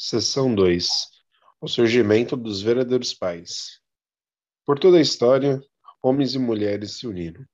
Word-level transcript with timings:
Seção 0.00 0.54
2 0.54 0.88
O 1.60 1.66
surgimento 1.66 2.36
dos 2.36 2.62
verdadeiros 2.62 3.12
pais. 3.12 3.80
Por 4.64 4.78
toda 4.78 4.96
a 4.96 5.00
história, 5.00 5.60
homens 6.00 6.36
e 6.36 6.38
mulheres 6.38 6.92
se 6.92 7.06
uniram. 7.08 7.44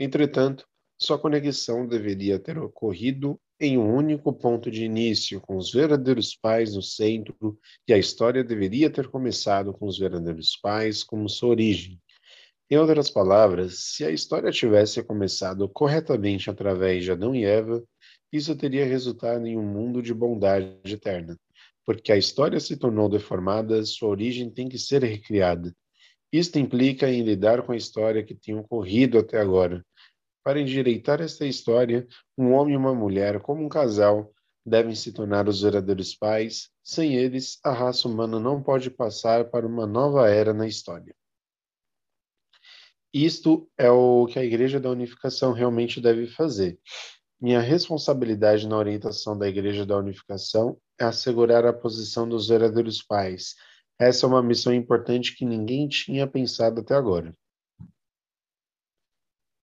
Entretanto, 0.00 0.66
sua 0.98 1.16
conexão 1.16 1.86
deveria 1.86 2.40
ter 2.40 2.58
ocorrido 2.58 3.40
em 3.60 3.78
um 3.78 3.94
único 3.94 4.32
ponto 4.32 4.68
de 4.68 4.84
início, 4.84 5.40
com 5.40 5.56
os 5.56 5.70
verdadeiros 5.70 6.34
pais 6.34 6.74
no 6.74 6.82
centro, 6.82 7.56
e 7.86 7.92
a 7.92 7.98
história 7.98 8.42
deveria 8.42 8.90
ter 8.90 9.06
começado 9.06 9.72
com 9.72 9.86
os 9.86 9.96
verdadeiros 9.96 10.56
pais 10.56 11.04
como 11.04 11.28
sua 11.28 11.50
origem. 11.50 12.02
Em 12.68 12.78
outras 12.78 13.10
palavras, 13.10 13.78
se 13.78 14.04
a 14.04 14.10
história 14.10 14.50
tivesse 14.50 15.00
começado 15.04 15.68
corretamente 15.68 16.50
através 16.50 17.04
de 17.04 17.12
Adão 17.12 17.32
e 17.32 17.44
Eva, 17.44 17.80
isso 18.32 18.56
teria 18.56 18.86
resultado 18.86 19.46
em 19.46 19.56
um 19.56 19.62
mundo 19.62 20.02
de 20.02 20.12
bondade 20.12 20.94
eterna. 20.94 21.38
Porque 21.84 22.12
a 22.12 22.16
história 22.16 22.60
se 22.60 22.76
tornou 22.76 23.08
deformada, 23.08 23.84
sua 23.84 24.08
origem 24.08 24.50
tem 24.50 24.68
que 24.68 24.78
ser 24.78 25.02
recriada. 25.02 25.74
Isto 26.32 26.58
implica 26.58 27.10
em 27.10 27.22
lidar 27.22 27.62
com 27.62 27.72
a 27.72 27.76
história 27.76 28.22
que 28.24 28.34
tem 28.34 28.54
ocorrido 28.54 29.18
até 29.18 29.40
agora, 29.40 29.84
para 30.44 30.60
endireitar 30.60 31.20
esta 31.20 31.46
história, 31.46 32.06
um 32.36 32.52
homem 32.52 32.74
e 32.74 32.76
uma 32.76 32.94
mulher, 32.94 33.40
como 33.40 33.64
um 33.64 33.68
casal, 33.68 34.32
devem 34.66 34.94
se 34.94 35.12
tornar 35.12 35.48
os 35.48 35.62
verdadeiros 35.62 36.14
pais. 36.14 36.68
Sem 36.82 37.14
eles, 37.14 37.58
a 37.64 37.72
raça 37.72 38.08
humana 38.08 38.40
não 38.40 38.62
pode 38.62 38.90
passar 38.90 39.50
para 39.50 39.66
uma 39.66 39.86
nova 39.86 40.28
era 40.28 40.52
na 40.52 40.66
história. 40.66 41.14
Isto 43.14 43.70
é 43.76 43.90
o 43.90 44.26
que 44.26 44.38
a 44.38 44.44
Igreja 44.44 44.80
da 44.80 44.90
Unificação 44.90 45.52
realmente 45.52 46.00
deve 46.00 46.26
fazer. 46.26 46.78
Minha 47.40 47.60
responsabilidade 47.60 48.66
na 48.66 48.76
orientação 48.76 49.36
da 49.36 49.48
Igreja 49.48 49.84
da 49.84 49.96
Unificação 49.96 50.78
assegurar 51.02 51.66
a 51.66 51.72
posição 51.72 52.28
dos 52.28 52.48
verdadeiros 52.48 53.02
pais. 53.02 53.54
Essa 53.98 54.26
é 54.26 54.28
uma 54.28 54.42
missão 54.42 54.72
importante 54.72 55.36
que 55.36 55.44
ninguém 55.44 55.88
tinha 55.88 56.26
pensado 56.26 56.80
até 56.80 56.94
agora 56.94 57.34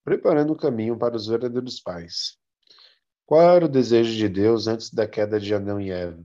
preparando 0.09 0.53
o 0.53 0.57
caminho 0.57 0.97
para 0.97 1.15
os 1.15 1.27
verdadeiros 1.27 1.79
pais. 1.79 2.35
Qual 3.27 3.55
era 3.55 3.65
o 3.65 3.69
desejo 3.69 4.11
de 4.15 4.27
Deus 4.27 4.65
antes 4.65 4.89
da 4.91 5.07
queda 5.07 5.39
de 5.39 5.53
Adão 5.53 5.79
e 5.79 5.91
Eva? 5.91 6.19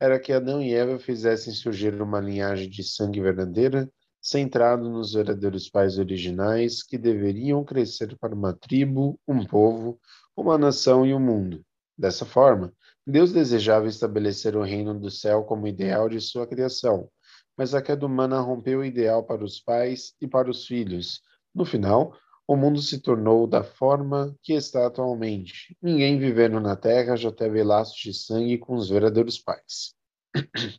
Era 0.00 0.18
que 0.18 0.32
Adão 0.32 0.62
e 0.62 0.72
Eva 0.72 0.98
fizessem 0.98 1.52
surgir 1.52 2.00
uma 2.00 2.20
linhagem 2.20 2.70
de 2.70 2.82
sangue 2.82 3.20
verdadeira, 3.20 3.86
centrado 4.18 4.88
nos 4.88 5.12
verdadeiros 5.12 5.68
pais 5.68 5.98
originais, 5.98 6.82
que 6.82 6.96
deveriam 6.96 7.62
crescer 7.62 8.16
para 8.16 8.34
uma 8.34 8.54
tribo, 8.54 9.20
um 9.28 9.44
povo, 9.44 10.00
uma 10.34 10.56
nação 10.56 11.04
e 11.04 11.12
um 11.12 11.20
mundo. 11.20 11.62
Dessa 11.98 12.24
forma, 12.24 12.72
Deus 13.10 13.32
desejava 13.32 13.86
estabelecer 13.86 14.54
o 14.54 14.62
reino 14.62 14.92
do 14.92 15.10
céu 15.10 15.42
como 15.42 15.66
ideal 15.66 16.10
de 16.10 16.20
sua 16.20 16.46
criação, 16.46 17.10
mas 17.56 17.74
a 17.74 17.80
queda 17.80 18.04
humana 18.04 18.38
rompeu 18.38 18.80
o 18.80 18.84
ideal 18.84 19.24
para 19.24 19.42
os 19.42 19.58
pais 19.58 20.14
e 20.20 20.28
para 20.28 20.50
os 20.50 20.66
filhos. 20.66 21.22
No 21.54 21.64
final, 21.64 22.14
o 22.46 22.54
mundo 22.54 22.82
se 22.82 23.00
tornou 23.00 23.46
da 23.46 23.64
forma 23.64 24.36
que 24.42 24.52
está 24.52 24.86
atualmente. 24.86 25.74
Ninguém 25.80 26.18
vivendo 26.18 26.60
na 26.60 26.76
Terra 26.76 27.16
já 27.16 27.32
teve 27.32 27.62
laços 27.62 27.96
de 27.96 28.12
sangue 28.12 28.58
com 28.58 28.74
os 28.74 28.90
verdadeiros 28.90 29.38
pais. 29.38 29.94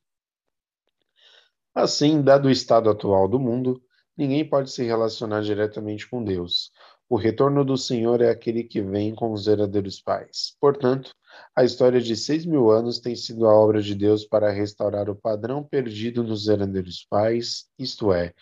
Assim, 1.74 2.22
dado 2.22 2.48
o 2.48 2.52
estado 2.52 2.92
atual 2.92 3.28
do 3.28 3.40
mundo, 3.40 3.82
ninguém 4.16 4.48
pode 4.48 4.70
se 4.70 4.84
relacionar 4.84 5.42
diretamente 5.42 6.08
com 6.08 6.24
Deus. 6.24 6.72
O 7.10 7.16
retorno 7.18 7.66
do 7.66 7.76
Senhor 7.76 8.22
é 8.22 8.30
aquele 8.30 8.64
que 8.64 8.84
vem 8.84 9.16
com 9.16 9.32
os 9.32 9.48
verdadeiros 9.48 10.00
pais. 10.00 10.56
Portanto, 10.62 11.12
a 11.56 11.64
história 11.64 12.00
de 12.00 12.16
seis 12.16 12.46
mil 12.46 12.70
anos 12.70 13.00
tem 13.00 13.16
sido 13.16 13.48
a 13.48 13.54
obra 13.54 13.82
de 13.82 13.96
Deus 13.96 14.26
para 14.26 14.52
restaurar 14.52 15.10
o 15.10 15.16
padrão 15.16 15.64
perdido 15.64 16.24
nos 16.24 16.46
verdadeiros 16.46 17.06
pais, 17.10 17.66
isto 17.78 18.12
é, 18.14 18.34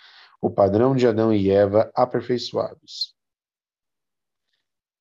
o 0.42 0.50
padrão 0.50 0.96
de 0.96 1.08
Adão 1.08 1.34
e 1.34 1.50
Eva 1.50 1.92
aperfeiçoados. 1.96 3.16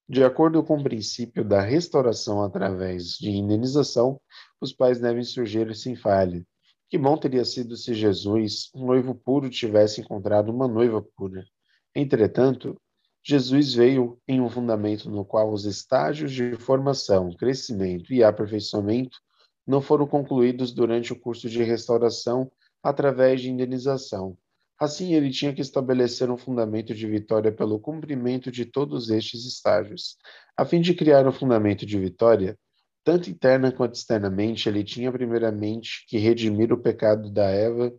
De 0.09 0.23
acordo 0.23 0.63
com 0.63 0.79
o 0.79 0.83
princípio 0.83 1.45
da 1.45 1.61
restauração 1.61 2.43
através 2.43 3.17
de 3.19 3.31
indenização, 3.31 4.21
os 4.61 4.73
pais 4.73 5.01
devem 5.01 5.25
surgir 5.25 5.75
sem 5.75 5.97
falha. 5.97 6.47
Que 6.89 6.97
bom 6.97 7.17
teria 7.17 7.45
sido 7.45 7.77
se 7.77 7.93
Jesus, 7.93 8.71
um 8.73 8.87
noivo 8.87 9.15
puro, 9.15 9.51
tivesse 9.51 10.01
encontrado 10.01 10.51
uma 10.51 10.69
noiva 10.69 11.03
pura. 11.17 11.45
Entretanto, 11.93 12.81
Jesus 13.27 13.75
veio 13.75 14.21
em 14.29 14.41
um 14.41 14.49
fundamento 14.49 15.11
no 15.11 15.25
qual 15.25 15.53
os 15.53 15.65
estágios 15.65 16.33
de 16.33 16.55
formação, 16.57 17.33
crescimento 17.33 18.13
e 18.13 18.23
aperfeiçoamento 18.23 19.19
não 19.67 19.81
foram 19.81 20.07
concluídos 20.07 20.73
durante 20.73 21.13
o 21.13 21.19
curso 21.19 21.49
de 21.49 21.63
restauração 21.63 22.51
através 22.83 23.41
de 23.41 23.51
indenização, 23.51 24.39
Assim, 24.79 25.15
ele 25.15 25.31
tinha 25.31 25.55
que 25.55 25.63
estabelecer 25.63 26.31
um 26.31 26.37
fundamento 26.37 26.95
de 26.95 27.07
vitória 27.07 27.51
pelo 27.51 27.81
cumprimento 27.81 28.51
de 28.51 28.67
todos 28.67 29.09
estes 29.09 29.47
estágios. 29.47 30.19
A 30.55 30.67
fim 30.67 30.83
de 30.83 30.93
criar 30.93 31.27
um 31.27 31.33
fundamento 31.33 31.87
de 31.87 31.99
vitória, 31.99 32.59
tanto 33.03 33.31
interna 33.31 33.73
quanto 33.73 33.95
externamente, 33.95 34.69
ele 34.69 34.85
tinha 34.85 35.11
primeiramente 35.11 36.05
que 36.07 36.19
redimir 36.19 36.75
o 36.75 36.79
pecado 36.79 37.31
da 37.31 37.49
Eva 37.49 37.91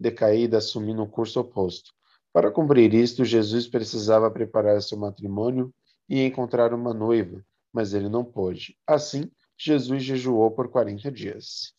decaída 0.00 0.56
assumindo 0.56 1.02
o 1.02 1.08
curso 1.08 1.38
oposto. 1.38 1.92
Para 2.32 2.50
cumprir 2.50 2.94
isto, 2.94 3.24
Jesus 3.24 3.68
precisava 3.68 4.30
preparar 4.30 4.80
seu 4.80 4.98
matrimônio 4.98 5.72
e 6.08 6.22
encontrar 6.22 6.72
uma 6.72 6.94
noiva, 6.94 7.44
mas 7.72 7.92
ele 7.92 8.08
não 8.08 8.24
pôde. 8.24 8.76
Assim, 8.86 9.30
Jesus 9.58 10.02
jejuou 10.02 10.50
por 10.50 10.68
40 10.68 11.10
dias. 11.10 11.74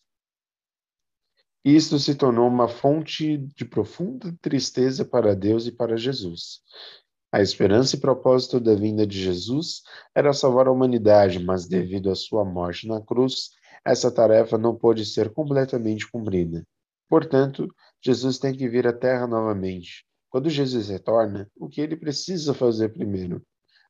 Isto 1.64 1.98
se 1.98 2.14
tornou 2.14 2.46
uma 2.46 2.68
fonte 2.68 3.38
de 3.38 3.64
profunda 3.64 4.36
tristeza 4.40 5.04
para 5.04 5.34
Deus 5.34 5.66
e 5.66 5.72
para 5.72 5.96
Jesus. 5.96 6.60
A 7.32 7.40
esperança 7.40 7.96
e 7.96 8.00
propósito 8.00 8.60
da 8.60 8.74
vinda 8.74 9.06
de 9.06 9.20
Jesus 9.20 9.82
era 10.14 10.32
salvar 10.32 10.68
a 10.68 10.70
humanidade, 10.70 11.42
mas 11.42 11.66
devido 11.66 12.10
à 12.10 12.14
sua 12.14 12.44
morte 12.44 12.86
na 12.86 13.00
cruz, 13.00 13.50
essa 13.84 14.10
tarefa 14.10 14.56
não 14.56 14.76
pôde 14.76 15.04
ser 15.04 15.32
completamente 15.32 16.08
cumprida. 16.08 16.64
Portanto, 17.08 17.66
Jesus 18.00 18.38
tem 18.38 18.54
que 18.54 18.68
vir 18.68 18.86
à 18.86 18.92
Terra 18.92 19.26
novamente. 19.26 20.06
Quando 20.34 20.50
Jesus 20.50 20.88
retorna, 20.88 21.48
o 21.56 21.68
que 21.68 21.80
ele 21.80 21.96
precisa 21.96 22.52
fazer 22.52 22.88
primeiro? 22.88 23.40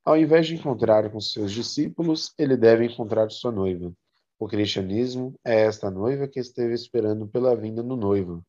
Ao 0.04 0.14
invés 0.14 0.46
de 0.46 0.54
encontrar 0.54 1.10
com 1.10 1.18
seus 1.18 1.50
discípulos, 1.50 2.34
ele 2.38 2.54
deve 2.54 2.84
encontrar 2.84 3.30
sua 3.30 3.50
noiva. 3.50 3.90
O 4.38 4.46
cristianismo 4.46 5.34
é 5.42 5.62
esta 5.62 5.90
noiva 5.90 6.28
que 6.28 6.38
esteve 6.38 6.74
esperando 6.74 7.26
pela 7.26 7.56
vinda 7.56 7.82
do 7.82 7.96
noivo. 7.96 8.44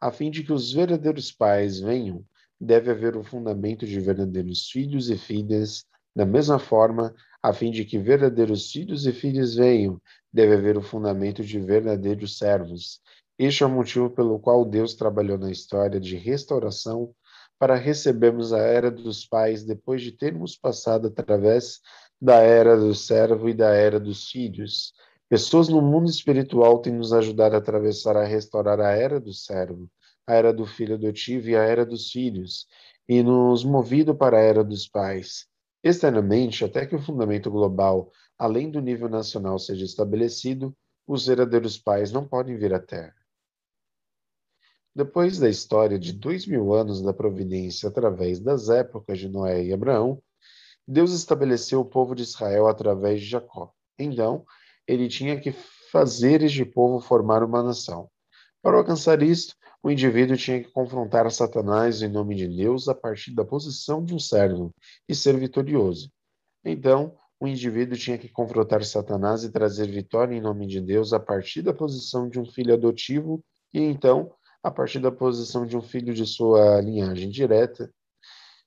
A 0.00 0.10
fim 0.10 0.32
de 0.32 0.42
que 0.42 0.52
os 0.52 0.72
verdadeiros 0.72 1.30
pais 1.30 1.78
venham, 1.78 2.26
deve 2.60 2.90
haver 2.90 3.16
o 3.16 3.22
fundamento 3.22 3.86
de 3.86 4.00
verdadeiros 4.00 4.68
filhos 4.68 5.10
e 5.10 5.16
filhas. 5.16 5.86
Da 6.12 6.26
mesma 6.26 6.58
forma, 6.58 7.14
a 7.40 7.52
fim 7.52 7.70
de 7.70 7.84
que 7.84 8.00
verdadeiros 8.00 8.72
filhos 8.72 9.06
e 9.06 9.12
filhas 9.12 9.54
venham, 9.54 10.02
deve 10.32 10.54
haver 10.54 10.76
o 10.76 10.82
fundamento 10.82 11.44
de 11.44 11.60
verdadeiros 11.60 12.36
servos. 12.36 13.00
Este 13.44 13.64
é 13.64 13.66
o 13.66 13.68
motivo 13.68 14.08
pelo 14.08 14.38
qual 14.38 14.64
Deus 14.64 14.94
trabalhou 14.94 15.36
na 15.36 15.50
história 15.50 15.98
de 15.98 16.14
restauração 16.14 17.12
para 17.58 17.74
recebermos 17.74 18.52
a 18.52 18.60
era 18.60 18.88
dos 18.88 19.26
pais 19.26 19.64
depois 19.64 20.00
de 20.00 20.12
termos 20.12 20.56
passado 20.56 21.08
através 21.08 21.80
da 22.20 22.36
era 22.36 22.76
do 22.76 22.94
servo 22.94 23.48
e 23.48 23.52
da 23.52 23.70
era 23.70 23.98
dos 23.98 24.30
filhos. 24.30 24.92
Pessoas 25.28 25.68
no 25.68 25.82
mundo 25.82 26.08
espiritual 26.08 26.78
têm 26.78 26.92
nos 26.92 27.12
ajudado 27.12 27.56
a 27.56 27.58
atravessar 27.58 28.16
a 28.16 28.22
restaurar 28.22 28.78
a 28.78 28.92
era 28.92 29.18
do 29.18 29.32
servo, 29.32 29.90
a 30.24 30.34
era 30.34 30.52
do 30.52 30.64
filho 30.64 30.94
adotivo 30.94 31.48
e 31.48 31.56
a 31.56 31.64
era 31.64 31.84
dos 31.84 32.12
filhos, 32.12 32.68
e 33.08 33.24
nos 33.24 33.64
movido 33.64 34.14
para 34.14 34.36
a 34.36 34.40
era 34.40 34.62
dos 34.62 34.86
pais. 34.86 35.48
Externamente, 35.82 36.64
até 36.64 36.86
que 36.86 36.94
o 36.94 37.02
fundamento 37.02 37.50
global, 37.50 38.08
além 38.38 38.70
do 38.70 38.80
nível 38.80 39.08
nacional, 39.08 39.58
seja 39.58 39.84
estabelecido, 39.84 40.72
os 41.04 41.26
verdadeiros 41.26 41.76
pais 41.76 42.12
não 42.12 42.24
podem 42.24 42.56
vir 42.56 42.72
à 42.72 42.78
Terra. 42.78 43.20
Depois 44.94 45.38
da 45.38 45.48
história 45.48 45.98
de 45.98 46.12
dois 46.12 46.46
mil 46.46 46.74
anos 46.74 47.00
da 47.00 47.14
providência 47.14 47.88
através 47.88 48.38
das 48.38 48.68
épocas 48.68 49.18
de 49.18 49.28
Noé 49.28 49.64
e 49.64 49.72
Abraão, 49.72 50.22
Deus 50.86 51.12
estabeleceu 51.12 51.80
o 51.80 51.84
povo 51.84 52.14
de 52.14 52.22
Israel 52.22 52.66
através 52.66 53.20
de 53.20 53.26
Jacó. 53.26 53.72
Então, 53.98 54.44
ele 54.86 55.08
tinha 55.08 55.40
que 55.40 55.52
fazer 55.90 56.42
este 56.42 56.64
povo 56.64 57.00
formar 57.00 57.42
uma 57.42 57.62
nação. 57.62 58.10
Para 58.60 58.76
alcançar 58.76 59.22
isto, 59.22 59.54
o 59.82 59.90
indivíduo 59.90 60.36
tinha 60.36 60.62
que 60.62 60.70
confrontar 60.70 61.30
Satanás 61.30 62.02
em 62.02 62.08
nome 62.08 62.34
de 62.34 62.46
Deus 62.46 62.86
a 62.86 62.94
partir 62.94 63.34
da 63.34 63.44
posição 63.44 64.04
de 64.04 64.14
um 64.14 64.18
servo 64.18 64.74
e 65.08 65.14
ser 65.14 65.38
vitorioso. 65.38 66.10
Então, 66.64 67.16
o 67.40 67.48
indivíduo 67.48 67.96
tinha 67.96 68.18
que 68.18 68.28
confrontar 68.28 68.84
Satanás 68.84 69.42
e 69.42 69.50
trazer 69.50 69.88
vitória 69.88 70.36
em 70.36 70.40
nome 70.40 70.66
de 70.66 70.80
Deus 70.80 71.12
a 71.12 71.18
partir 71.18 71.62
da 71.62 71.72
posição 71.72 72.28
de 72.28 72.38
um 72.38 72.44
filho 72.44 72.74
adotivo 72.74 73.42
e 73.74 73.80
então, 73.80 74.30
a 74.62 74.70
partir 74.70 75.00
da 75.00 75.10
posição 75.10 75.66
de 75.66 75.76
um 75.76 75.82
filho 75.82 76.14
de 76.14 76.24
sua 76.26 76.80
linhagem 76.80 77.28
direta, 77.30 77.92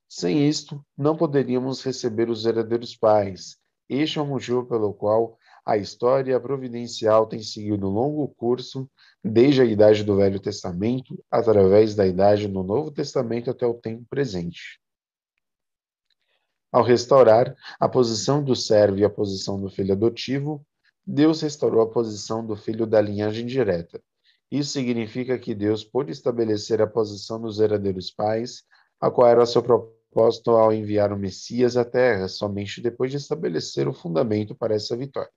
sem 0.07 0.47
isto, 0.47 0.83
não 0.97 1.15
poderíamos 1.15 1.83
receber 1.83 2.29
os 2.29 2.43
verdadeiros 2.43 2.95
pais. 2.95 3.57
Este 3.89 4.19
é 4.19 4.21
o 4.21 4.25
motivo 4.25 4.65
pelo 4.65 4.93
qual 4.93 5.37
A 5.65 5.77
história 5.77 6.39
providencial 6.39 7.25
tem 7.25 7.41
seguido 7.41 7.87
um 7.87 7.91
longo 7.91 8.27
curso 8.37 8.87
desde 9.23 9.63
a 9.63 9.65
idade 9.65 10.03
do 10.03 10.15
Velho 10.15 10.39
Testamento, 10.39 11.17
através 11.29 11.95
da 11.95 12.05
idade 12.05 12.47
do 12.47 12.61
Novo 12.61 12.91
Testamento 12.91 13.49
até 13.49 13.65
o 13.65 13.73
tempo 13.73 14.05
presente. 14.07 14.79
Ao 16.71 16.83
restaurar 16.83 17.55
a 17.79 17.89
posição 17.89 18.43
do 18.43 18.55
servo 18.55 18.99
e 18.99 19.03
a 19.03 19.09
posição 19.09 19.59
do 19.59 19.67
filho 19.67 19.93
adotivo, 19.93 20.63
Deus 21.03 21.41
restaurou 21.41 21.81
a 21.81 21.89
posição 21.89 22.45
do 22.45 22.55
filho 22.55 22.85
da 22.85 23.01
linhagem 23.01 23.47
direta. 23.47 23.99
Isso 24.51 24.71
significa 24.71 25.37
que 25.37 25.55
Deus 25.55 25.83
pôde 25.83 26.11
estabelecer 26.11 26.81
a 26.81 26.87
posição 26.87 27.41
dos 27.41 27.59
herdeiros 27.59 28.11
pais, 28.11 28.63
a 28.99 29.09
qual 29.09 29.27
era 29.27 29.45
seu 29.45 29.61
propósito 29.61 30.51
ao 30.51 30.71
enviar 30.71 31.11
o 31.11 31.17
Messias 31.17 31.75
à 31.75 31.83
Terra, 31.83 32.27
somente 32.27 32.81
depois 32.81 33.11
de 33.11 33.17
estabelecer 33.17 33.87
o 33.87 33.93
fundamento 33.93 34.55
para 34.55 34.75
essa 34.75 34.95
vitória. 34.95 35.31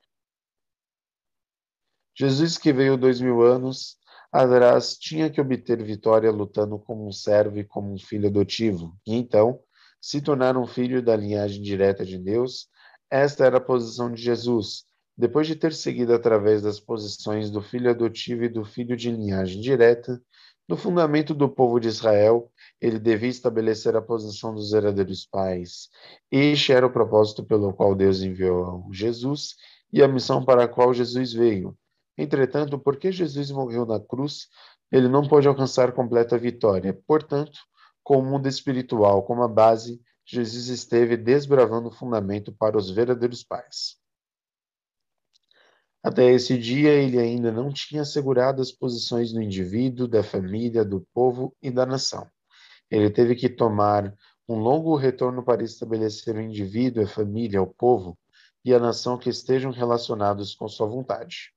Jesus, 2.15 2.59
que 2.59 2.73
veio 2.73 2.97
dois 2.97 3.21
mil 3.21 3.43
anos 3.43 3.97
atrás, 4.33 4.97
tinha 4.99 5.31
que 5.31 5.41
obter 5.41 5.83
vitória 5.83 6.31
lutando 6.31 6.79
como 6.79 7.07
um 7.07 7.13
servo 7.13 7.59
e 7.59 7.65
como 7.65 7.95
um 7.95 7.99
filho 7.99 8.29
adotivo, 8.29 8.97
e 9.07 9.15
então 9.15 9.61
se 10.01 10.21
tornar 10.21 10.57
um 10.57 10.67
filho 10.67 11.03
da 11.03 11.17
linhagem 11.17 11.63
direta 11.63 12.05
de 12.05 12.19
Deus. 12.19 12.69
Esta 13.11 13.47
era 13.47 13.57
a 13.59 13.61
posição 13.61 14.13
de 14.13 14.23
Jesus. 14.23 14.85
Depois 15.19 15.49
de 15.49 15.57
ter 15.57 15.75
seguido 15.75 16.15
através 16.15 16.63
das 16.63 16.79
posições 16.79 17.51
do 17.51 17.61
filho 17.61 17.91
adotivo 17.91 18.45
e 18.45 18.49
do 18.49 18.65
filho 18.65 18.97
de 18.97 19.11
linhagem 19.11 19.61
direta, 19.61 20.23
no 20.69 20.77
fundamento 20.77 21.35
do 21.35 21.49
povo 21.49 21.81
de 21.81 21.89
Israel, 21.89 22.53
ele 22.81 22.99
devia 22.99 23.29
estabelecer 23.29 23.97
a 23.97 24.03
posição 24.03 24.55
dos 24.55 24.73
herdeiros 24.73 25.27
pais. 25.27 25.89
Este 26.31 26.73
era 26.73 26.87
o 26.87 26.93
propósito 26.93 27.45
pelo 27.45 27.73
qual 27.75 27.95
Deus 27.95 28.23
enviou 28.23 28.87
Jesus 28.93 29.57
e 29.93 30.03
a 30.03 30.09
missão 30.09 30.45
para 30.45 30.65
a 30.65 30.69
qual 30.69 30.95
Jesus 30.95 31.33
veio 31.33 31.77
Entretanto, 32.19 32.77
porque 32.81 33.13
Jesus 33.13 33.53
morreu 33.53 33.87
na 33.87 34.01
cruz, 34.01 34.49
ele 34.91 35.09
não 35.09 35.27
pôde 35.29 35.47
alcançar 35.47 35.93
completa 35.93 36.37
vitória. 36.37 36.93
Portanto, 37.07 37.61
com 38.03 38.19
o 38.19 38.25
mundo 38.25 38.49
espiritual 38.49 39.23
como 39.23 39.45
a 39.45 39.49
base, 39.49 40.01
Jesus 40.27 40.67
esteve 40.67 41.17
desbravando 41.17 41.89
o 41.89 41.93
fundamento 41.93 42.53
para 42.53 42.77
os 42.77 42.91
verdadeiros 42.91 43.45
pais. 43.45 43.97
Até 46.09 46.33
esse 46.33 46.57
dia, 46.57 46.95
ele 46.95 47.19
ainda 47.19 47.53
não 47.53 47.71
tinha 47.71 48.01
assegurado 48.01 48.63
as 48.63 48.73
posições 48.73 49.31
do 49.31 49.43
indivíduo, 49.43 50.09
da 50.09 50.23
família, 50.23 50.83
do 50.83 51.07
povo 51.13 51.55
e 51.61 51.71
da 51.71 51.85
nação. 51.85 52.27
Ele 52.91 53.11
teve 53.11 53.35
que 53.35 53.47
tomar 53.47 54.17
um 54.49 54.55
longo 54.59 54.97
retorno 54.97 55.45
para 55.45 55.63
estabelecer 55.63 56.35
o 56.35 56.41
indivíduo, 56.41 57.05
a 57.05 57.07
família, 57.07 57.61
o 57.61 57.67
povo 57.67 58.19
e 58.65 58.73
a 58.73 58.79
nação 58.79 59.19
que 59.19 59.29
estejam 59.29 59.71
relacionados 59.71 60.55
com 60.55 60.67
sua 60.67 60.87
vontade. 60.87 61.53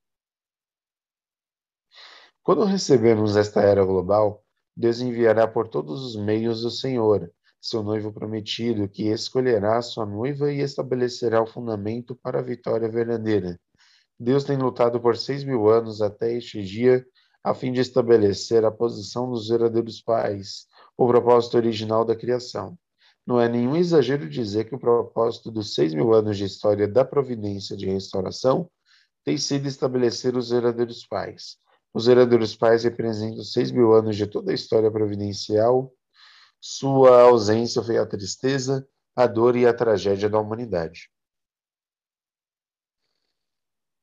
Quando 2.44 2.65
recebermos 2.65 3.38
esta 3.38 3.62
era 3.62 3.86
global, 3.86 4.44
Deus 4.75 5.00
enviará 5.00 5.48
por 5.48 5.69
todos 5.69 6.03
os 6.03 6.18
meios 6.18 6.65
o 6.65 6.71
Senhor, 6.71 7.31
seu 7.62 7.81
noivo 7.81 8.12
prometido, 8.12 8.89
que 8.89 9.03
escolherá 9.07 9.81
sua 9.81 10.06
noiva 10.06 10.51
e 10.51 10.59
estabelecerá 10.59 11.42
o 11.42 11.48
fundamento 11.48 12.18
para 12.18 12.39
a 12.39 12.44
vitória 12.44 12.89
verdadeira. 12.89 13.57
Deus 14.21 14.44
tem 14.44 14.57
lutado 14.57 15.00
por 15.00 15.18
seis 15.18 15.44
mil 15.44 15.69
anos 15.69 16.01
até 16.01 16.33
este 16.33 16.63
dia, 16.63 17.06
a 17.44 17.53
fim 17.56 17.71
de 17.71 17.79
estabelecer 17.81 18.63
a 18.63 18.71
posição 18.71 19.29
dos 19.29 19.47
verdadeiros 19.47 20.01
pais, 20.01 20.68
o 20.95 21.07
propósito 21.07 21.57
original 21.57 22.06
da 22.06 22.15
criação. 22.15 22.77
Não 23.25 23.39
é 23.39 23.50
nenhum 23.50 23.75
exagero 23.75 24.29
dizer 24.29 24.65
que 24.65 24.75
o 24.75 24.79
propósito 24.79 25.50
dos 25.50 25.73
seis 25.73 25.94
mil 25.94 26.13
anos 26.13 26.38
de 26.38 26.45
história 26.45 26.88
da 26.88 27.03
providência 27.03 27.75
de 27.75 27.88
restauração 27.88 28.69
tem 29.23 29.38
sido 29.38 29.68
estabelecer 29.68 30.35
os 30.35 30.50
verdadeiros 30.50 31.06
pais 31.06 31.62
os 31.94 32.07
herdeiros 32.07 32.56
pais 32.56 32.83
representam 32.83 33.44
seis 33.44 33.69
mil 33.71 33.94
anos 33.94 34.15
de 34.15 34.25
toda 34.25 34.51
a 34.51 34.56
história 34.56 34.89
providencial. 34.89 35.94
Sua 36.59 37.24
ausência 37.24 37.81
foi 37.81 37.97
a 37.97 38.06
tristeza, 38.06 38.88
a 39.15 39.27
dor 39.27 39.56
e 39.56 39.65
a 39.65 39.74
tragédia 39.74 40.29
da 40.29 40.39
humanidade. 40.39 41.09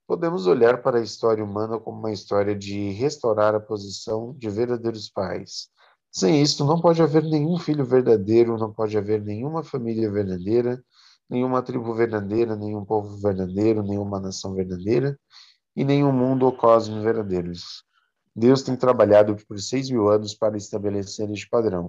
Podemos 0.09 0.47
olhar 0.47 0.81
para 0.81 1.01
a 1.01 1.03
história 1.03 1.45
humana 1.45 1.79
como 1.79 1.99
uma 1.99 2.11
história 2.11 2.57
de 2.57 2.93
restaurar 2.93 3.55
a 3.55 3.61
posição 3.61 4.35
de 4.39 4.49
verdadeiros 4.49 5.11
pais. 5.11 5.69
Sem 6.11 6.41
isso, 6.41 6.65
não 6.65 6.81
pode 6.81 7.03
haver 7.03 7.23
nenhum 7.23 7.59
filho 7.59 7.85
verdadeiro, 7.85 8.57
não 8.57 8.73
pode 8.73 8.97
haver 8.97 9.23
nenhuma 9.23 9.63
família 9.63 10.11
verdadeira, 10.11 10.83
nenhuma 11.29 11.61
tribo 11.61 11.93
verdadeira, 11.93 12.57
nenhum 12.57 12.87
povo 12.87 13.19
verdadeiro, 13.19 13.83
nenhuma 13.83 14.19
nação 14.19 14.55
verdadeira, 14.55 15.15
e 15.77 15.85
nenhum 15.85 16.11
mundo 16.11 16.47
ou 16.47 16.53
cosmos 16.53 17.03
verdadeiros. 17.03 17.85
Deus 18.35 18.63
tem 18.63 18.75
trabalhado 18.77 19.37
por 19.47 19.61
seis 19.61 19.91
mil 19.91 20.09
anos 20.09 20.35
para 20.35 20.57
estabelecer 20.57 21.31
este 21.31 21.47
padrão. 21.51 21.87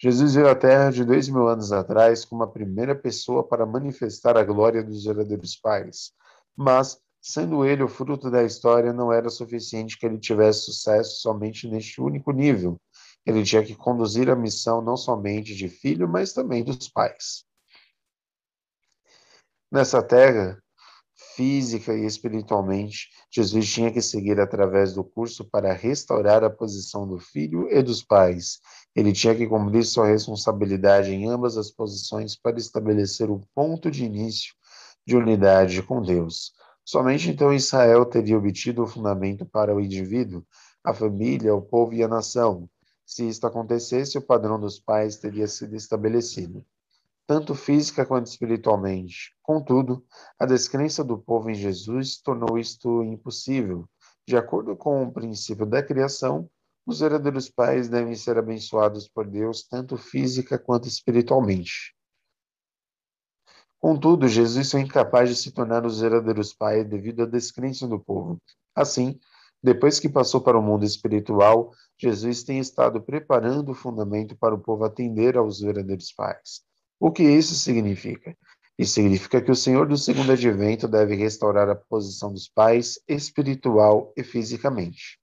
Jesus 0.00 0.34
veio 0.34 0.48
à 0.48 0.54
Terra 0.54 0.90
de 0.90 1.04
dois 1.04 1.28
mil 1.28 1.46
anos 1.46 1.72
atrás 1.72 2.24
como 2.24 2.42
a 2.42 2.50
primeira 2.50 2.94
pessoa 2.94 3.46
para 3.46 3.66
manifestar 3.66 4.34
a 4.34 4.42
glória 4.42 4.82
dos 4.82 5.04
verdadeiros 5.04 5.56
pais. 5.56 6.10
Mas, 6.56 7.03
sendo 7.26 7.64
ele 7.64 7.82
o 7.82 7.88
fruto 7.88 8.30
da 8.30 8.44
história, 8.44 8.92
não 8.92 9.10
era 9.10 9.30
suficiente 9.30 9.98
que 9.98 10.04
ele 10.04 10.18
tivesse 10.18 10.66
sucesso 10.66 11.22
somente 11.22 11.66
neste 11.66 11.98
único 11.98 12.30
nível. 12.32 12.78
Ele 13.24 13.42
tinha 13.42 13.64
que 13.64 13.74
conduzir 13.74 14.28
a 14.28 14.36
missão 14.36 14.82
não 14.82 14.94
somente 14.94 15.54
de 15.54 15.66
filho, 15.66 16.06
mas 16.06 16.34
também 16.34 16.62
dos 16.62 16.86
pais. 16.86 17.46
Nessa 19.72 20.02
terra, 20.02 20.62
física 21.34 21.94
e 21.94 22.04
espiritualmente, 22.04 23.08
Jesus 23.30 23.72
tinha 23.72 23.90
que 23.90 24.02
seguir 24.02 24.38
através 24.38 24.92
do 24.92 25.02
curso 25.02 25.46
para 25.46 25.72
restaurar 25.72 26.44
a 26.44 26.50
posição 26.50 27.08
do 27.08 27.18
filho 27.18 27.70
e 27.70 27.82
dos 27.82 28.04
pais. 28.04 28.60
Ele 28.94 29.14
tinha 29.14 29.34
que 29.34 29.46
cumprir 29.46 29.82
sua 29.86 30.08
responsabilidade 30.08 31.10
em 31.10 31.26
ambas 31.26 31.56
as 31.56 31.70
posições 31.70 32.36
para 32.36 32.58
estabelecer 32.58 33.30
o 33.30 33.40
ponto 33.54 33.90
de 33.90 34.04
início 34.04 34.54
de 35.06 35.16
unidade 35.16 35.82
com 35.82 36.02
Deus. 36.02 36.52
Somente 36.84 37.30
então 37.30 37.52
Israel 37.52 38.04
teria 38.04 38.36
obtido 38.36 38.82
o 38.82 38.86
fundamento 38.86 39.46
para 39.46 39.74
o 39.74 39.80
indivíduo, 39.80 40.44
a 40.82 40.92
família, 40.92 41.54
o 41.54 41.62
povo 41.62 41.94
e 41.94 42.02
a 42.02 42.08
nação. 42.08 42.68
Se 43.06 43.26
isto 43.28 43.46
acontecesse, 43.46 44.18
o 44.18 44.22
padrão 44.22 44.60
dos 44.60 44.78
pais 44.78 45.16
teria 45.16 45.46
sido 45.46 45.74
estabelecido 45.74 46.64
tanto 47.26 47.54
física 47.54 48.04
quanto 48.04 48.26
espiritualmente. 48.26 49.34
Contudo, 49.42 50.04
a 50.38 50.44
descrença 50.44 51.02
do 51.02 51.18
povo 51.18 51.50
em 51.50 51.54
Jesus 51.54 52.18
tornou 52.18 52.58
isto 52.58 53.02
impossível. 53.02 53.88
De 54.26 54.36
acordo 54.36 54.76
com 54.76 55.02
o 55.02 55.12
princípio 55.12 55.66
da 55.66 55.82
criação, 55.82 56.48
os 56.86 57.00
herdeiros 57.00 57.48
pais 57.48 57.88
devem 57.88 58.14
ser 58.14 58.36
abençoados 58.36 59.08
por 59.08 59.26
Deus 59.26 59.66
tanto 59.66 59.96
física 59.96 60.58
quanto 60.58 60.86
espiritualmente. 60.86 61.93
Contudo, 63.84 64.26
Jesus 64.26 64.70
foi 64.70 64.80
incapaz 64.80 65.28
de 65.28 65.36
se 65.36 65.52
tornar 65.52 65.84
os 65.84 66.02
herdeiros 66.02 66.54
pais 66.54 66.88
devido 66.88 67.24
à 67.24 67.26
descrença 67.26 67.86
do 67.86 68.00
povo. 68.00 68.40
Assim, 68.74 69.20
depois 69.62 70.00
que 70.00 70.08
passou 70.08 70.40
para 70.40 70.58
o 70.58 70.62
mundo 70.62 70.86
espiritual, 70.86 71.70
Jesus 72.00 72.42
tem 72.42 72.58
estado 72.58 73.02
preparando 73.02 73.72
o 73.72 73.74
fundamento 73.74 74.34
para 74.38 74.54
o 74.54 74.58
povo 74.58 74.86
atender 74.86 75.36
aos 75.36 75.60
verdadeiros 75.60 76.10
pais. 76.14 76.62
O 76.98 77.12
que 77.12 77.24
isso 77.24 77.54
significa? 77.54 78.34
Isso 78.78 78.94
significa 78.94 79.42
que 79.42 79.50
o 79.50 79.54
Senhor 79.54 79.86
do 79.86 79.98
segundo 79.98 80.32
advento 80.32 80.88
deve 80.88 81.14
restaurar 81.14 81.68
a 81.68 81.76
posição 81.76 82.32
dos 82.32 82.48
pais 82.48 82.98
espiritual 83.06 84.14
e 84.16 84.24
fisicamente. 84.24 85.20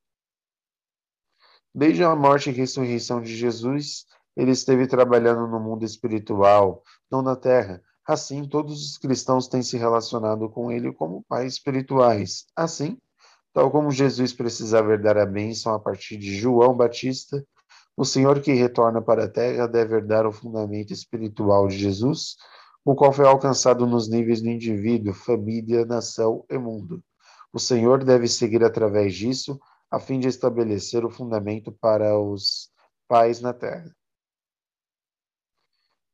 Desde 1.74 2.03
a 2.03 2.15
morte 2.15 2.51
e 2.51 2.53
ressurreição 2.53 3.24
de 3.24 3.36
Jesus, 3.36 4.06
ele 4.38 4.51
esteve 4.51 4.86
trabalhando 4.86 5.48
no 5.48 5.60
mundo 5.60 5.84
espiritual, 5.84 6.84
não 7.10 7.24
na 7.24 7.36
terra. 7.36 7.82
Assim, 8.08 8.48
todos 8.48 8.91
os 8.91 8.98
cristãos 8.98 9.48
têm 9.48 9.62
se 9.62 9.77
relacionado 9.77 10.50
com 10.50 10.72
ele 10.72 10.91
como 10.91 11.24
pais 11.24 11.53
espirituais. 11.53 12.46
Assim, 12.55 12.98
tal 13.53 13.70
como 13.70 13.91
Jesus 13.91 14.34
precisava 14.34 14.98
dar 14.98 15.17
a 15.17 15.25
bênção 15.25 15.74
a 15.74 15.79
partir 15.79 16.17
de 16.17 16.36
João 16.36 16.75
Batista, 16.75 17.46
o 17.96 18.05
Senhor 18.05 18.41
que 18.41 18.53
retorna 18.53 19.01
para 19.01 19.25
a 19.25 19.29
terra 19.29 19.67
deve 19.67 19.96
herdar 19.96 20.25
o 20.25 20.31
fundamento 20.31 20.91
espiritual 20.91 21.67
de 21.67 21.77
Jesus, 21.77 22.36
o 22.84 22.96
qual 22.96 23.13
foi 23.13 23.27
alcançado 23.27 23.86
nos 23.86 24.10
níveis 24.10 24.41
do 24.41 24.50
indivíduo, 24.50 25.13
família, 25.13 25.86
nação 25.86 26.43
e 26.50 26.58
mundo. 26.58 27.03
O 27.53 27.60
Senhor 27.60 28.03
deve 28.03 28.27
seguir 28.27 28.63
através 28.63 29.13
disso, 29.13 29.60
a 29.91 30.00
fim 30.00 30.20
de 30.20 30.27
estabelecer 30.27 31.05
o 31.05 31.10
fundamento 31.12 31.72
para 31.72 32.17
os 32.17 32.72
pais 33.08 33.41
na 33.41 33.53
terra. 33.53 33.93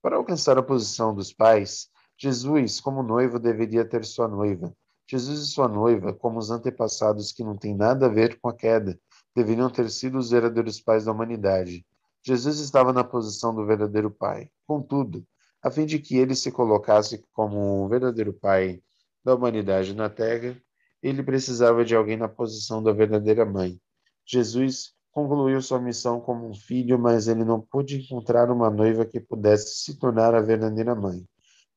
Para 0.02 0.18
alcançar 0.18 0.58
a 0.58 0.64
posição 0.64 1.14
dos 1.14 1.34
pais, 1.34 1.90
Jesus, 2.18 2.80
como 2.80 3.04
noivo, 3.04 3.40
deveria 3.40 3.86
ter 3.86 4.04
sua 4.06 4.28
noiva. 4.28 4.74
Jesus 5.10 5.40
e 5.40 5.48
sua 5.48 5.68
noiva, 5.68 6.14
como 6.14 6.38
os 6.40 6.52
antepassados 6.52 7.32
que 7.32 7.44
não 7.44 7.56
têm 7.56 7.76
nada 7.76 8.08
a 8.08 8.10
ver 8.10 8.40
com 8.40 8.50
a 8.50 8.56
queda, 8.56 9.00
deveriam 9.36 9.70
ter 9.70 9.90
sido 9.90 10.18
os 10.18 10.32
verdadeiros 10.32 10.82
pais 10.82 11.06
da 11.06 11.12
humanidade. 11.12 11.86
Jesus 12.26 12.60
estava 12.60 12.92
na 12.92 13.04
posição 13.04 13.56
do 13.56 13.66
verdadeiro 13.66 14.12
pai. 14.12 14.50
Contudo, 14.66 15.26
a 15.62 15.72
fim 15.72 15.86
de 15.86 16.00
que 16.00 16.18
ele 16.18 16.36
se 16.36 16.52
colocasse 16.52 17.24
como 17.32 17.86
o 17.86 17.88
verdadeiro 17.88 18.34
pai 18.34 18.82
da 19.24 19.36
humanidade 19.36 19.94
na 19.94 20.10
Terra, 20.10 20.62
ele 21.02 21.24
precisava 21.24 21.86
de 21.86 21.96
alguém 21.96 22.18
na 22.18 22.28
posição 22.28 22.82
da 22.84 22.92
verdadeira 22.92 23.46
mãe. 23.46 23.80
Jesus 24.26 24.94
concluiu 25.18 25.60
sua 25.64 25.82
missão 25.82 26.22
como 26.22 26.48
um 26.48 26.54
filho, 26.54 27.00
mas 27.00 27.28
ele 27.28 27.44
não 27.44 27.60
pôde 27.60 28.00
encontrar 28.00 28.52
uma 28.52 28.70
noiva 28.70 29.04
que 29.04 29.20
pudesse 29.20 29.78
se 29.78 29.98
tornar 29.98 30.36
a 30.36 30.42
verdadeira 30.42 30.94
mãe. 30.94 31.28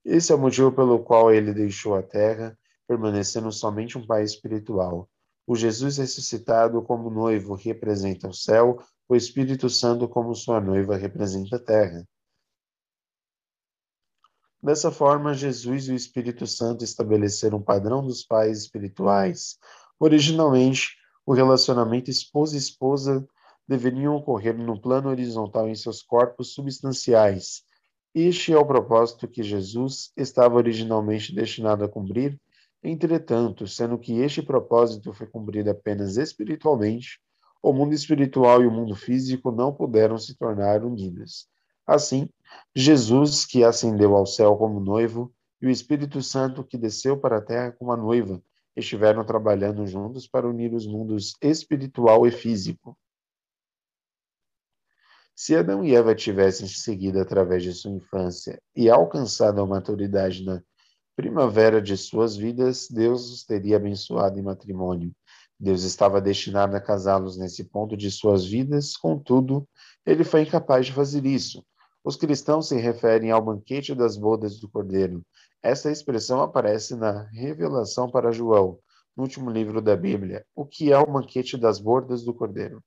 Esse 0.04 0.30
é 0.30 0.34
o 0.34 0.38
motivo 0.38 0.70
pelo 0.70 1.02
qual 1.02 1.32
ele 1.32 1.54
deixou 1.54 1.94
a 1.94 2.02
terra, 2.02 2.54
permanecendo 2.86 3.50
somente 3.50 3.96
um 3.96 4.06
pai 4.06 4.24
espiritual. 4.24 5.08
O 5.46 5.56
Jesus 5.56 5.96
ressuscitado 5.96 6.82
como 6.82 7.08
noivo 7.08 7.54
representa 7.54 8.28
o 8.28 8.34
céu, 8.34 8.76
o 9.08 9.16
Espírito 9.16 9.70
Santo 9.70 10.06
como 10.06 10.34
sua 10.34 10.60
noiva 10.60 10.94
representa 10.94 11.56
a 11.56 11.58
terra. 11.58 12.06
Dessa 14.62 14.90
forma, 14.90 15.32
Jesus 15.32 15.88
e 15.88 15.92
o 15.92 15.96
Espírito 15.96 16.46
Santo 16.46 16.84
estabeleceram 16.84 17.56
um 17.56 17.62
padrão 17.62 18.06
dos 18.06 18.22
pais 18.22 18.58
espirituais. 18.58 19.58
Originalmente, 19.98 20.99
o 21.30 21.32
relacionamento 21.32 22.10
esposa-esposa 22.10 23.24
deveriam 23.64 24.16
ocorrer 24.16 24.58
no 24.58 24.80
plano 24.80 25.10
horizontal 25.10 25.68
em 25.68 25.76
seus 25.76 26.02
corpos 26.02 26.54
substanciais. 26.54 27.62
Este 28.12 28.52
é 28.52 28.58
o 28.58 28.66
propósito 28.66 29.28
que 29.28 29.40
Jesus 29.40 30.10
estava 30.16 30.56
originalmente 30.56 31.32
destinado 31.32 31.84
a 31.84 31.88
cumprir. 31.88 32.36
Entretanto, 32.82 33.64
sendo 33.68 33.96
que 33.96 34.18
este 34.18 34.42
propósito 34.42 35.12
foi 35.12 35.28
cumprido 35.28 35.70
apenas 35.70 36.16
espiritualmente, 36.16 37.20
o 37.62 37.72
mundo 37.72 37.94
espiritual 37.94 38.60
e 38.60 38.66
o 38.66 38.72
mundo 38.72 38.96
físico 38.96 39.52
não 39.52 39.72
puderam 39.72 40.18
se 40.18 40.36
tornar 40.36 40.84
unidos. 40.84 41.46
Assim, 41.86 42.28
Jesus, 42.74 43.46
que 43.46 43.62
ascendeu 43.62 44.16
ao 44.16 44.26
céu 44.26 44.56
como 44.56 44.80
noivo, 44.80 45.32
e 45.62 45.68
o 45.68 45.70
Espírito 45.70 46.20
Santo, 46.24 46.64
que 46.64 46.76
desceu 46.76 47.16
para 47.16 47.36
a 47.36 47.40
terra 47.40 47.70
como 47.70 47.92
a 47.92 47.96
noiva, 47.96 48.42
estiveram 48.76 49.24
trabalhando 49.24 49.86
juntos 49.86 50.26
para 50.26 50.48
unir 50.48 50.72
os 50.74 50.86
mundos 50.86 51.34
espiritual 51.42 52.26
e 52.26 52.30
físico. 52.30 52.96
Se 55.34 55.56
Adão 55.56 55.84
e 55.84 55.94
Eva 55.94 56.14
tivessem 56.14 56.68
seguido 56.68 57.18
através 57.18 57.62
de 57.62 57.72
sua 57.72 57.90
infância 57.90 58.60
e 58.76 58.90
alcançado 58.90 59.60
a 59.60 59.66
maturidade 59.66 60.44
na 60.44 60.62
primavera 61.16 61.80
de 61.80 61.96
suas 61.96 62.36
vidas, 62.36 62.88
Deus 62.90 63.30
os 63.30 63.44
teria 63.44 63.76
abençoado 63.76 64.38
em 64.38 64.42
matrimônio. 64.42 65.12
Deus 65.58 65.82
estava 65.82 66.20
destinado 66.20 66.74
a 66.76 66.80
casá-los 66.80 67.36
nesse 67.36 67.64
ponto 67.64 67.96
de 67.96 68.10
suas 68.10 68.46
vidas, 68.46 68.96
contudo, 68.96 69.68
ele 70.06 70.24
foi 70.24 70.42
incapaz 70.42 70.86
de 70.86 70.92
fazer 70.92 71.24
isso. 71.26 71.64
Os 72.02 72.16
cristãos 72.16 72.68
se 72.68 72.76
referem 72.76 73.30
ao 73.30 73.42
banquete 73.42 73.94
das 73.94 74.16
bodas 74.16 74.58
do 74.58 74.68
Cordeiro. 74.70 75.22
Essa 75.62 75.90
expressão 75.90 76.40
aparece 76.40 76.96
na 76.96 77.28
Revelação 77.30 78.10
para 78.10 78.32
João, 78.32 78.78
no 79.14 79.24
último 79.24 79.50
livro 79.50 79.82
da 79.82 79.94
Bíblia. 79.94 80.46
O 80.54 80.64
que 80.64 80.90
é 80.92 80.98
o 80.98 81.06
banquete 81.06 81.58
das 81.58 81.78
bodas 81.78 82.24
do 82.24 82.32
Cordeiro? 82.32 82.82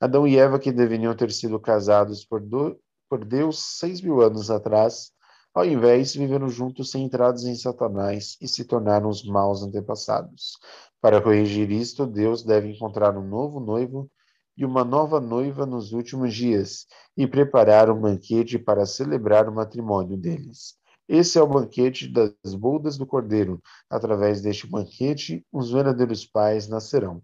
Adão 0.00 0.26
e 0.26 0.36
Eva, 0.36 0.58
que 0.58 0.72
deveriam 0.72 1.14
ter 1.14 1.30
sido 1.30 1.60
casados 1.60 2.24
por, 2.24 2.40
do, 2.40 2.76
por 3.08 3.24
Deus 3.24 3.78
seis 3.78 4.00
mil 4.00 4.20
anos 4.20 4.50
atrás, 4.50 5.12
ao 5.54 5.64
invés, 5.64 6.14
viveram 6.14 6.48
juntos 6.48 6.90
centrados 6.90 7.44
em 7.44 7.54
Satanás 7.54 8.36
e 8.42 8.48
se 8.48 8.64
tornaram 8.64 9.08
os 9.08 9.24
maus 9.24 9.62
antepassados. 9.62 10.58
Para 11.00 11.22
corrigir 11.22 11.70
isto, 11.70 12.04
Deus 12.04 12.42
deve 12.42 12.68
encontrar 12.68 13.16
um 13.16 13.26
novo 13.26 13.58
noivo 13.58 14.10
e 14.56 14.64
uma 14.64 14.84
nova 14.84 15.20
noiva 15.20 15.66
nos 15.66 15.92
últimos 15.92 16.34
dias 16.34 16.86
e 17.16 17.26
preparar 17.26 17.90
um 17.90 18.00
banquete 18.00 18.58
para 18.58 18.86
celebrar 18.86 19.48
o 19.48 19.54
matrimônio 19.54 20.16
deles. 20.16 20.76
Esse 21.08 21.38
é 21.38 21.42
o 21.42 21.46
banquete 21.46 22.08
das 22.08 22.54
bodas 22.54 22.96
do 22.96 23.06
Cordeiro. 23.06 23.62
Através 23.88 24.40
deste 24.40 24.66
banquete, 24.66 25.46
os 25.52 25.70
verdadeiros 25.70 26.24
pais 26.24 26.66
nascerão. 26.66 27.22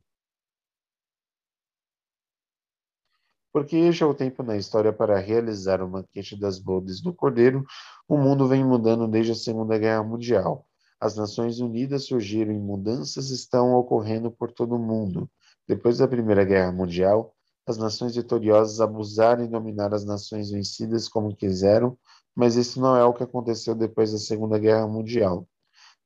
Porque 3.53 3.77
este 3.77 4.03
é 4.03 4.07
o 4.07 4.15
tempo 4.15 4.43
na 4.43 4.57
história 4.57 4.93
para 4.93 5.19
realizar 5.19 5.83
o 5.83 5.89
banquete 5.89 6.39
das 6.39 6.59
bodas 6.59 7.01
do 7.01 7.13
Cordeiro, 7.13 7.65
o 8.09 8.17
mundo 8.17 8.49
vem 8.49 8.65
mudando 8.65 9.07
desde 9.09 9.33
a 9.33 9.35
Segunda 9.35 9.77
Guerra 9.77 10.03
Mundial. 10.03 10.67
As 10.99 11.17
Nações 11.17 11.59
Unidas 11.59 12.07
surgiram 12.07 12.53
e 12.53 12.59
mudanças 12.59 13.31
estão 13.31 13.75
ocorrendo 13.75 14.31
por 14.31 14.53
todo 14.53 14.77
o 14.77 14.79
mundo. 14.79 15.29
Depois 15.73 15.97
da 15.97 16.07
Primeira 16.07 16.45
Guerra 16.45 16.71
Mundial, 16.71 17.35
as 17.67 17.79
nações 17.79 18.15
vitoriosas 18.15 18.79
abusaram 18.79 19.43
e 19.43 19.49
dominaram 19.49 19.97
as 19.97 20.05
nações 20.05 20.51
vencidas 20.51 21.09
como 21.09 21.35
quiseram, 21.35 21.97
mas 22.35 22.57
isso 22.57 22.79
não 22.79 22.95
é 22.95 23.03
o 23.07 23.15
que 23.15 23.23
aconteceu 23.23 23.75
depois 23.75 24.13
da 24.13 24.19
Segunda 24.19 24.59
Guerra 24.59 24.87
Mundial. 24.87 25.49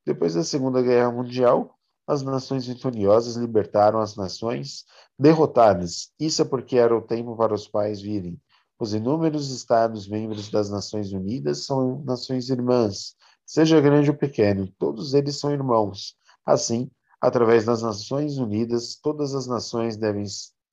Depois 0.06 0.34
da 0.34 0.44
Segunda 0.44 0.80
Guerra 0.80 1.10
Mundial, 1.10 1.74
as 2.06 2.22
nações 2.22 2.64
vitoriosas 2.64 3.34
libertaram 3.34 3.98
as 3.98 4.14
nações 4.14 4.84
derrotadas. 5.18 6.12
Isso 6.16 6.42
é 6.42 6.44
porque 6.44 6.76
era 6.78 6.96
o 6.96 7.02
tempo 7.02 7.36
para 7.36 7.52
os 7.52 7.66
pais 7.66 8.00
virem. 8.00 8.40
Os 8.78 8.94
inúmeros 8.94 9.50
Estados-membros 9.50 10.48
das 10.48 10.70
Nações 10.70 11.10
Unidas 11.10 11.66
são 11.66 12.04
nações 12.04 12.50
irmãs, 12.50 13.16
seja 13.44 13.80
grande 13.80 14.10
ou 14.10 14.16
pequeno, 14.16 14.72
todos 14.78 15.12
eles 15.12 15.40
são 15.40 15.50
irmãos. 15.50 16.14
Assim, 16.46 16.88
Através 17.20 17.64
das 17.64 17.82
Nações 17.82 18.38
Unidas, 18.38 18.96
todas 18.96 19.34
as 19.34 19.46
nações 19.46 19.96
devem 19.96 20.24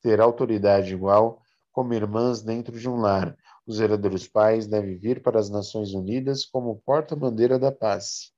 ter 0.01 0.19
autoridade 0.19 0.93
igual, 0.93 1.41
como 1.71 1.93
irmãs 1.93 2.41
dentro 2.41 2.77
de 2.77 2.87
um 2.89 2.97
lar. 2.97 3.35
Os 3.65 3.79
herdeiros 3.79 4.27
pais 4.27 4.67
devem 4.67 4.97
vir 4.97 5.23
para 5.23 5.39
as 5.39 5.49
Nações 5.49 5.93
Unidas 5.93 6.45
como 6.45 6.81
porta-bandeira 6.85 7.57
da 7.57 7.71
paz. 7.71 8.33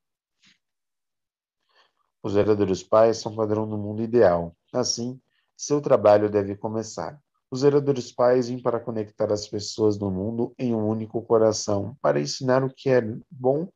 Os 2.22 2.36
herdeiros 2.36 2.84
pais 2.84 3.18
são 3.18 3.36
padrão 3.36 3.68
do 3.68 3.78
mundo 3.78 4.02
ideal. 4.02 4.56
Assim, 4.74 5.20
seu 5.58 5.82
trabalho 5.82 6.30
deve 6.30 6.56
começar. 6.56 7.20
Os 7.50 7.64
herdeiros 7.64 8.12
pais 8.12 8.50
vêm 8.50 8.62
para 8.62 8.80
conectar 8.80 9.32
as 9.32 9.48
pessoas 9.48 9.98
do 9.98 10.12
mundo 10.12 10.54
em 10.58 10.74
um 10.74 10.88
único 10.88 11.22
coração, 11.22 11.96
para 12.02 12.20
ensinar 12.20 12.64
o 12.64 12.74
que 12.74 12.90
é 12.90 13.02
bom 13.30 13.70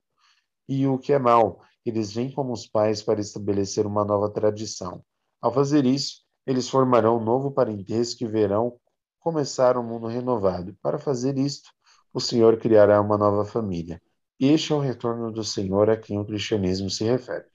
e 0.67 0.85
o 0.87 0.97
que 0.97 1.13
é 1.13 1.19
mal, 1.19 1.61
eles 1.89 2.13
vêm 2.13 2.31
como 2.31 2.53
os 2.53 2.65
pais 2.67 3.01
para 3.01 3.19
estabelecer 3.21 3.85
uma 3.85 4.05
nova 4.05 4.29
tradição. 4.29 5.03
Ao 5.41 5.53
fazer 5.53 5.85
isso, 5.85 6.21
eles 6.45 6.69
formarão 6.69 7.17
um 7.17 7.23
novo 7.23 7.51
parentesco 7.51 8.23
e 8.23 8.27
verão 8.27 8.79
começar 9.19 9.77
um 9.77 9.83
mundo 9.83 10.07
renovado. 10.07 10.75
Para 10.81 10.97
fazer 10.97 11.37
isto, 11.37 11.69
o 12.13 12.19
Senhor 12.19 12.57
criará 12.57 12.99
uma 13.01 13.17
nova 13.17 13.45
família. 13.45 14.01
Este 14.39 14.71
é 14.71 14.75
o 14.75 14.79
retorno 14.79 15.31
do 15.31 15.43
Senhor 15.43 15.89
a 15.89 15.97
quem 15.97 16.17
o 16.17 16.25
cristianismo 16.25 16.89
se 16.89 17.03
refere. 17.03 17.45